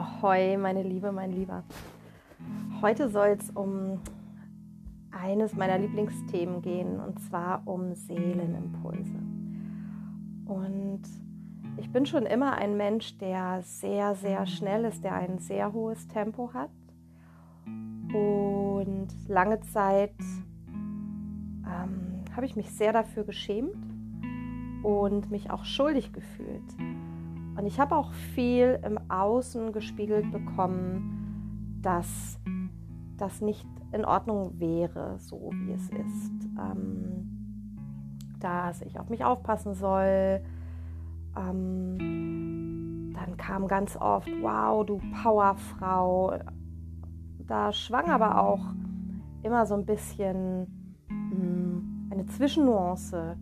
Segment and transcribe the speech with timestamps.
[0.00, 1.62] Ahoi, meine Liebe, mein Lieber.
[2.80, 4.00] Heute soll es um
[5.10, 9.18] eines meiner Lieblingsthemen gehen, und zwar um Seelenimpulse.
[10.46, 11.02] Und
[11.76, 16.08] ich bin schon immer ein Mensch, der sehr, sehr schnell ist, der ein sehr hohes
[16.08, 16.70] Tempo hat.
[17.66, 20.14] Und lange Zeit
[21.66, 23.76] ähm, habe ich mich sehr dafür geschämt
[24.82, 26.64] und mich auch schuldig gefühlt.
[27.56, 32.38] Und ich habe auch viel im Außen gespiegelt bekommen, dass
[33.16, 36.48] das nicht in Ordnung wäre, so wie es ist.
[36.58, 37.10] Ähm,
[38.40, 40.40] dass ich auf mich aufpassen soll.
[41.36, 46.38] Ähm, dann kam ganz oft, wow, du Powerfrau.
[47.46, 48.64] Da schwang aber auch
[49.42, 50.66] immer so ein bisschen
[51.08, 53.36] mh, hm, eine Zwischennuance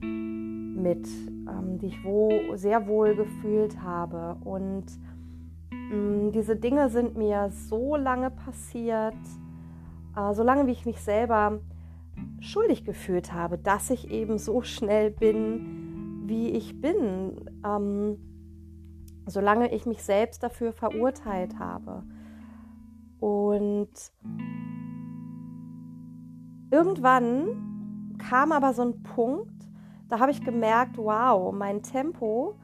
[0.00, 1.08] mit,
[1.48, 4.36] ähm, die ich wo, sehr wohl gefühlt habe.
[4.44, 4.84] Und
[5.70, 9.16] mh, mm, diese Dinge sind mir so lange passiert,
[10.16, 11.60] äh, so lange wie ich mich selber
[12.40, 17.50] schuldig gefühlt habe, dass ich eben so schnell bin, wie ich bin.
[17.64, 18.18] Ähm,
[19.28, 22.02] solange ich mich selbst dafür verurteilt habe.
[23.20, 23.90] Und
[26.70, 29.57] irgendwann kam aber so ein Punkt,
[30.08, 32.54] da habe ich gemerkt, wow, mein Tempo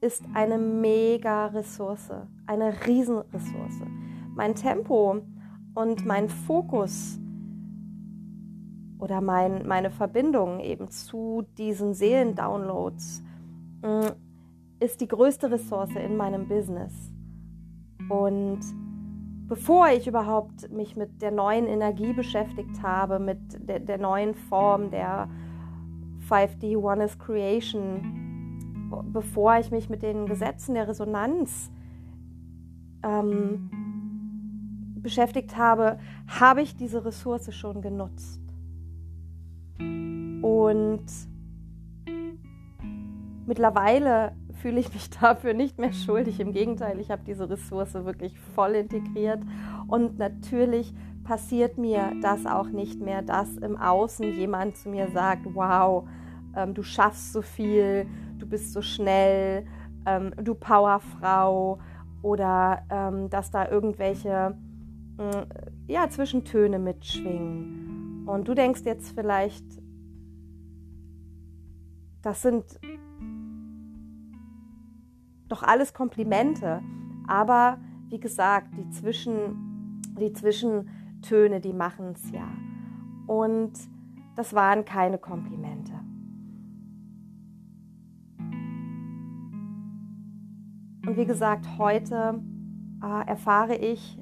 [0.00, 2.10] ist eine mega Ressource,
[2.46, 3.82] eine Riesenressource.
[4.34, 5.22] Mein Tempo
[5.74, 7.18] und mein Fokus
[8.98, 13.22] oder mein, meine Verbindung eben zu diesen Seelendownloads
[13.82, 14.08] mm,
[14.80, 17.12] ist die größte Ressource in meinem Business.
[18.08, 18.60] Und
[19.48, 24.90] bevor ich überhaupt mich mit der neuen Energie beschäftigt habe, mit der, der neuen Form
[24.90, 25.28] der
[26.28, 31.70] 5D One is Creation, bevor ich mich mit den Gesetzen der Resonanz
[33.02, 33.70] ähm,
[34.96, 38.40] beschäftigt habe, habe ich diese Ressource schon genutzt.
[39.78, 41.04] Und
[43.46, 46.40] mittlerweile fühle ich mich dafür nicht mehr schuldig.
[46.40, 49.42] Im Gegenteil, ich habe diese Ressource wirklich voll integriert.
[49.86, 50.94] Und natürlich
[51.24, 56.06] passiert mir das auch nicht mehr, dass im Außen jemand zu mir sagt, wow,
[56.54, 58.06] ähm, du schaffst so viel,
[58.38, 59.66] du bist so schnell,
[60.06, 61.78] ähm, du Powerfrau
[62.22, 64.56] oder ähm, dass da irgendwelche
[65.18, 68.24] äh, ja, Zwischentöne mitschwingen.
[68.26, 69.64] Und du denkst jetzt vielleicht,
[72.22, 72.64] das sind
[75.48, 76.80] doch alles Komplimente,
[77.26, 80.32] aber wie gesagt, die, Zwischen, die
[81.24, 82.46] Zwischentöne, die machen es ja.
[83.26, 83.72] Und
[84.36, 85.92] das waren keine Komplimente.
[91.06, 92.40] Und wie gesagt, heute
[93.02, 94.18] äh, erfahre ich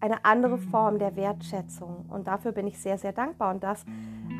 [0.00, 2.06] eine andere Form der Wertschätzung.
[2.08, 3.52] Und dafür bin ich sehr, sehr dankbar.
[3.52, 3.84] Und das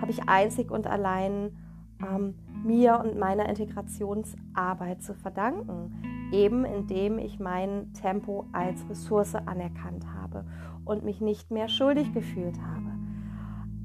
[0.00, 1.56] habe ich einzig und allein
[2.00, 6.17] ähm, mir und meiner Integrationsarbeit zu verdanken.
[6.32, 10.44] Eben indem ich mein Tempo als Ressource anerkannt habe
[10.84, 12.92] und mich nicht mehr schuldig gefühlt habe.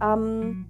[0.02, 0.66] Ähm,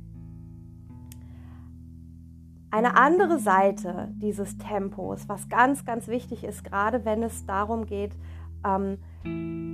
[2.72, 8.18] eine andere Seite dieses Tempos, was ganz, ganz wichtig ist, gerade wenn es darum geht,
[8.66, 8.98] ähm,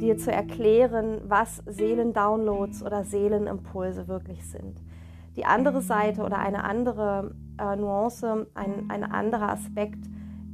[0.02, 4.84] dir zu erklären, was Seelendownloads oder Seelenimpulse wirklich sind.
[5.38, 10.04] Die andere Seite oder eine andere äh, Nuance, ein, ein anderer Aspekt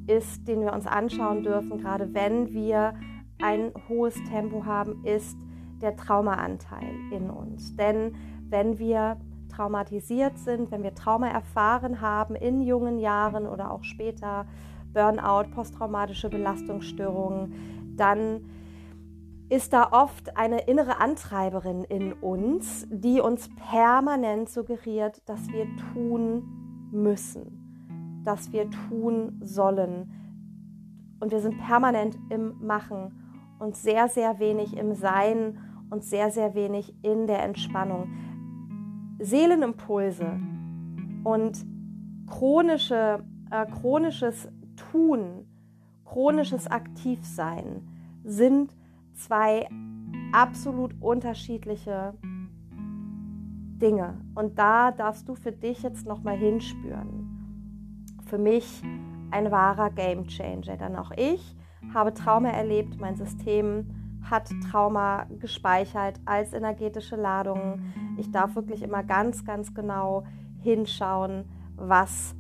[0.08, 2.94] ist, den wir uns anschauen dürfen, gerade wenn wir
[3.42, 5.38] ein hohes Tempo haben, ist
[5.82, 7.76] der Traumaanteil in uns.
[7.76, 8.16] Denn
[8.50, 9.18] wenn wir
[9.50, 14.46] traumatisiert sind, wenn wir Trauma erfahren haben in jungen Jahren oder auch später,
[14.94, 18.46] Burnout, posttraumatische Belastungsstörungen, dann
[19.50, 26.90] ist da oft eine innere Antreiberin in uns, die uns permanent suggeriert, dass wir tun
[26.92, 27.65] müssen,
[28.26, 30.12] dass wir tun sollen.
[31.20, 35.58] Und wir sind permanent im Machen und sehr, sehr wenig im Sein
[35.90, 38.10] und sehr, sehr wenig in der Entspannung.
[39.20, 40.40] Seelenimpulse
[41.24, 41.66] und
[42.28, 44.50] chronische, äh, chronisches
[44.92, 45.46] Tun,
[46.04, 47.88] chronisches Aktivsein
[48.24, 48.76] sind
[49.14, 49.68] zwei
[50.34, 52.14] absolut unterschiedliche
[53.82, 54.20] Dinge.
[54.36, 57.25] Und da darfst du für dich jetzt nochmal hinspüren.
[58.26, 58.82] Für mich
[59.32, 60.78] ein wahrer Game Changer.
[60.78, 61.56] Denn auch ich
[61.94, 67.94] habe Trauma erlebt, mein System hat Trauma gespeichert als energetische Ladungen.
[68.18, 70.24] Ich darf wirklich immer ganz, ganz genau
[70.62, 71.46] hinschauen,
[71.76, 72.36] was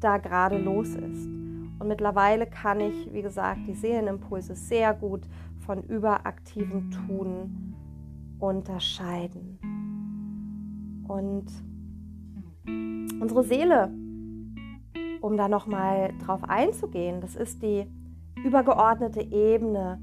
[0.00, 1.26] da gerade los ist.
[1.78, 5.22] Und mittlerweile kann ich, wie gesagt, die Seelenimpulse sehr gut
[5.58, 7.74] von überaktivem Tun
[8.38, 9.58] unterscheiden.
[11.06, 11.46] Und
[13.20, 13.90] unsere Seele,
[15.24, 17.86] um da nochmal drauf einzugehen, das ist die
[18.44, 19.98] übergeordnete Ebene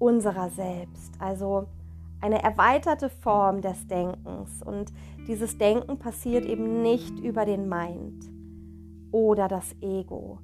[0.00, 1.14] unserer selbst.
[1.20, 1.68] Also
[2.20, 4.60] eine erweiterte Form des Denkens.
[4.64, 4.92] Und
[5.28, 8.28] dieses Denken passiert eben nicht über den Mind
[9.12, 10.40] oder das Ego.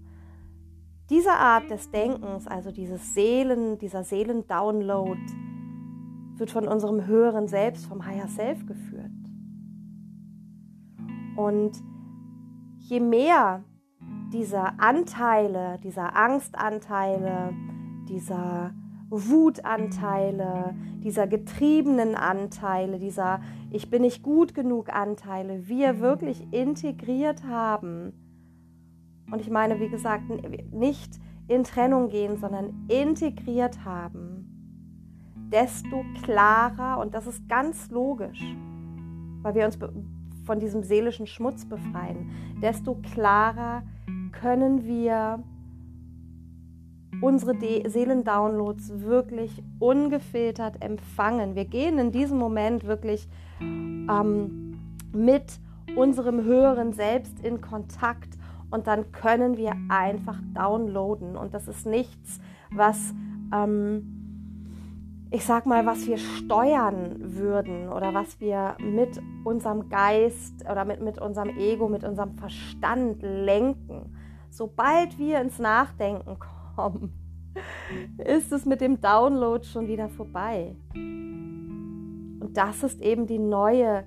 [1.11, 5.21] Diese Art des Denkens, also dieses Seelen, dieser Seelendownload,
[6.37, 9.11] wird von unserem höheren Selbst, vom Higher Self geführt.
[11.37, 11.83] Und
[12.89, 13.65] je mehr
[14.33, 17.53] dieser Anteile, dieser Angstanteile,
[18.09, 18.73] dieser
[19.09, 23.41] Wutanteile, dieser getriebenen Anteile, dieser
[23.71, 28.13] Ich bin nicht gut genug Anteile, wir wirklich integriert haben.
[29.31, 30.25] Und ich meine, wie gesagt,
[30.73, 34.53] nicht in Trennung gehen, sondern integriert haben,
[35.53, 38.43] desto klarer, und das ist ganz logisch,
[39.43, 39.79] weil wir uns
[40.47, 42.31] von diesem seelischen Schmutz befreien,
[42.63, 43.83] desto klarer
[44.33, 45.43] können wir
[47.21, 47.55] unsere
[47.89, 51.55] Seelendownloads wirklich ungefiltert empfangen.
[51.55, 53.29] Wir gehen in diesem Moment wirklich
[53.61, 54.79] ähm,
[55.13, 55.61] mit
[55.97, 58.37] unserem höheren Selbst in Kontakt
[58.71, 61.37] und dann können wir einfach downloaden.
[61.37, 62.41] Und das ist nichts,
[62.71, 63.15] was,
[63.53, 64.16] ähm,
[65.31, 71.01] ich sag mal, was wir steuern würden oder was wir mit unserem Geist oder mit,
[71.01, 74.17] mit unserem Ego, mit unserem Verstand lenken.
[74.51, 77.13] Sobald wir ins Nachdenken kommen, kommen,
[78.19, 80.77] ist es mit dem Download schon wieder vorbei.
[80.95, 84.05] Und das ist eben die neue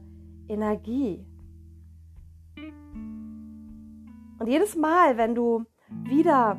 [0.48, 1.26] Energie.
[4.40, 5.66] Und jedes Mal, wenn du
[6.06, 6.58] wieder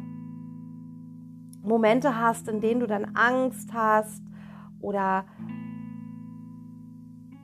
[1.63, 4.23] Momente hast, in denen du dann Angst hast
[4.81, 5.25] oder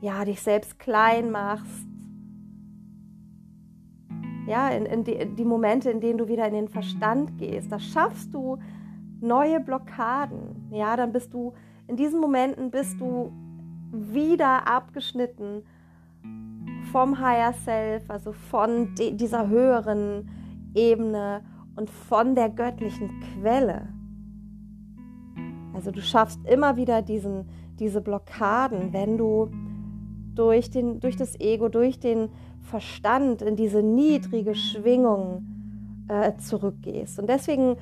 [0.00, 1.86] ja, dich selbst klein machst,
[4.46, 7.78] ja, in, in die, die Momente, in denen du wieder in den Verstand gehst, da
[7.78, 8.58] schaffst du
[9.20, 10.68] neue Blockaden.
[10.70, 11.52] Ja, dann bist du
[11.88, 13.32] in diesen Momenten bist du
[13.92, 15.62] wieder abgeschnitten
[16.90, 20.28] vom Higher Self, also von dieser höheren
[20.74, 21.44] Ebene
[21.76, 23.88] und von der göttlichen Quelle.
[25.76, 27.44] Also du schaffst immer wieder diesen,
[27.78, 29.50] diese Blockaden, wenn du
[30.34, 32.30] durch, den, durch das Ego, durch den
[32.62, 35.44] Verstand in diese niedrige Schwingung
[36.08, 37.18] äh, zurückgehst.
[37.18, 37.76] Und deswegen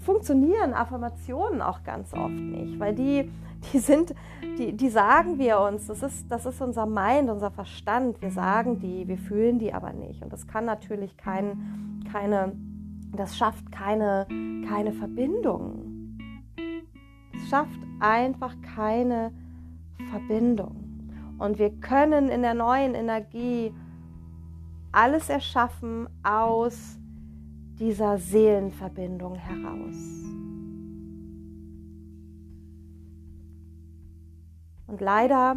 [0.00, 3.28] funktionieren Affirmationen auch ganz oft nicht, weil die,
[3.72, 4.14] die sind,
[4.56, 8.78] die, die sagen wir uns, das ist, das ist unser Mind, unser Verstand, wir sagen
[8.78, 10.22] die, wir fühlen die aber nicht.
[10.22, 12.52] Und das kann natürlich kein, keine,
[13.10, 14.28] das schafft keine,
[14.68, 15.93] keine Verbindung.
[17.48, 19.32] Schafft einfach keine
[20.10, 21.36] Verbindung.
[21.38, 23.72] Und wir können in der neuen Energie
[24.92, 26.98] alles erschaffen aus
[27.78, 30.14] dieser Seelenverbindung heraus.
[34.86, 35.56] Und leider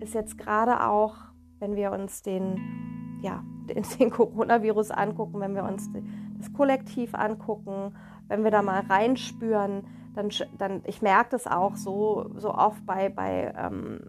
[0.00, 1.16] ist jetzt gerade auch,
[1.58, 5.88] wenn wir uns den, ja, den, den Coronavirus angucken, wenn wir uns
[6.36, 7.94] das Kollektiv angucken,
[8.28, 10.28] wenn wir da mal reinspüren, dann,
[10.58, 14.00] dann ich merke das auch so, so oft bei, bei ähm,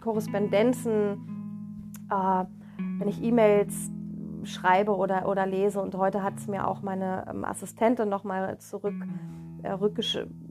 [0.00, 2.44] Korrespondenzen, äh,
[2.98, 3.90] wenn ich E-Mails
[4.44, 5.80] schreibe oder, oder lese.
[5.80, 8.94] Und heute hat es mir auch meine ähm, Assistentin nochmal zurück
[9.62, 9.72] äh,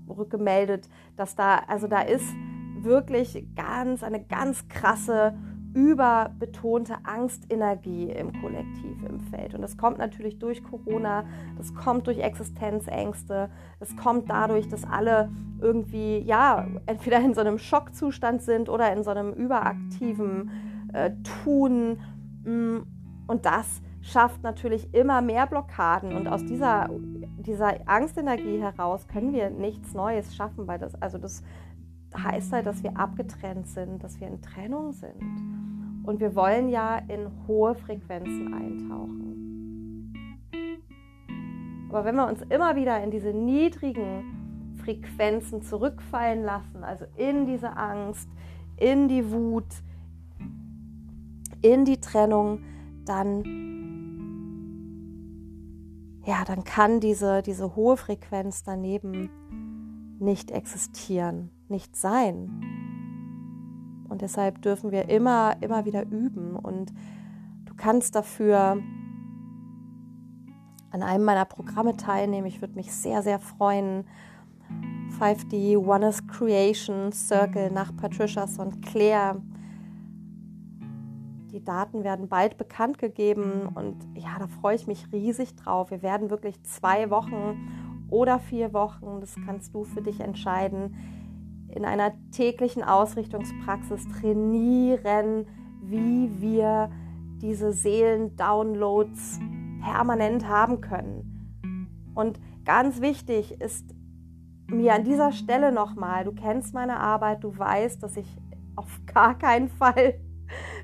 [0.10, 2.26] rückgemeldet, dass da, also da ist
[2.78, 5.36] wirklich ganz, eine ganz krasse
[5.74, 9.54] überbetonte Angstenergie im Kollektiv im Feld.
[9.54, 11.26] Und das kommt natürlich durch Corona,
[11.58, 13.50] das kommt durch Existenzängste,
[13.80, 15.30] das kommt dadurch, dass alle
[15.62, 20.52] irgendwie, ja, entweder in so einem Schockzustand sind oder in so einem überaktiven
[20.94, 21.12] äh,
[21.44, 22.00] Tun.
[22.44, 22.80] Mm,
[23.28, 26.14] und das schafft natürlich immer mehr Blockaden.
[26.14, 26.90] Und aus dieser,
[27.38, 31.42] dieser Angstenergie heraus können wir nichts Neues schaffen, weil das, also das
[32.16, 35.22] heißt halt, dass wir abgetrennt sind, dass wir in Trennung sind.
[36.04, 39.34] Und wir wollen ja in hohe Frequenzen eintauchen.
[41.90, 47.78] Aber wenn wir uns immer wieder in diese niedrigen Frequenzen zurückfallen lassen, also in diese
[47.78, 48.28] Angst,
[48.78, 49.68] in die Wut,
[51.62, 52.64] in die Trennung,
[53.06, 53.44] dann,
[56.26, 59.30] ja, dann kann diese, diese hohe Frequenz daneben
[60.20, 62.50] nicht existieren, nicht sein.
[64.08, 66.56] Und deshalb dürfen wir immer, immer wieder üben.
[66.56, 66.94] Und
[67.66, 68.78] du kannst dafür
[70.92, 72.48] an einem meiner Programme teilnehmen.
[72.48, 74.06] Ich würde mich sehr, sehr freuen.
[75.20, 78.82] 5D Oneness Creation Circle nach Patricia St.
[78.82, 79.42] Clair.
[81.52, 85.92] Die Daten werden bald bekannt gegeben und ja, da freue ich mich riesig drauf.
[85.92, 87.58] Wir werden wirklich zwei Wochen
[88.10, 90.96] oder vier Wochen, das kannst du für dich entscheiden,
[91.76, 95.46] in einer täglichen Ausrichtungspraxis trainieren,
[95.82, 96.90] wie wir
[97.42, 99.40] diese Seelen-Downloads
[99.84, 102.12] permanent haben können.
[102.16, 103.94] Und ganz wichtig ist
[104.68, 108.28] mir an dieser Stelle nochmal, du kennst meine Arbeit, du weißt, dass ich
[108.76, 110.16] auf gar keinen Fall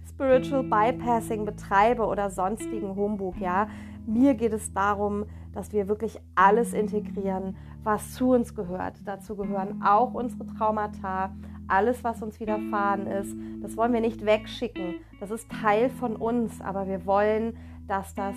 [0.07, 3.67] Spiritual Bypassing betreibe oder sonstigen Humbug, ja.
[4.05, 8.95] Mir geht es darum, dass wir wirklich alles integrieren, was zu uns gehört.
[9.05, 11.33] Dazu gehören auch unsere Traumata,
[11.67, 13.35] alles, was uns widerfahren ist.
[13.61, 14.95] Das wollen wir nicht wegschicken.
[15.19, 18.35] Das ist Teil von uns, aber wir wollen, dass das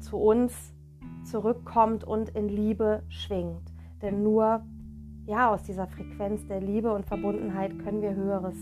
[0.00, 0.74] zu uns
[1.24, 3.72] zurückkommt und in Liebe schwingt.
[4.02, 4.64] Denn nur
[5.26, 8.56] ja, aus dieser Frequenz der Liebe und Verbundenheit können wir Höheres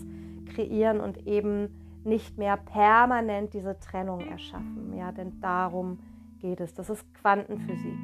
[0.45, 1.69] kreieren und eben
[2.05, 4.93] nicht mehr permanent diese Trennung erschaffen.
[4.97, 5.99] Ja, denn darum
[6.43, 6.75] geht es.
[6.75, 7.97] Das ist Quantenphysik.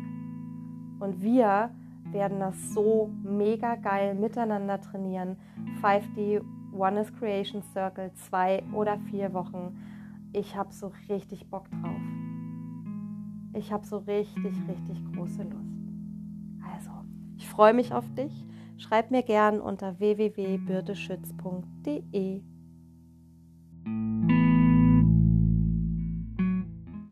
[0.99, 1.69] Und wir
[2.11, 5.37] werden das so mega geil miteinander trainieren.
[5.83, 6.41] 5D
[6.73, 9.77] Oneness Creation Circle, zwei oder vier Wochen.
[10.33, 12.01] Ich habe so richtig Bock drauf.
[13.53, 15.77] Ich habe so richtig, richtig große Lust.
[16.73, 16.89] Also,
[17.37, 18.45] ich freue mich auf dich.
[18.77, 22.41] Schreib mir gern unter www.birdeschütz.de.